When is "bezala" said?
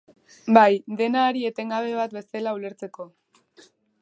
2.19-2.57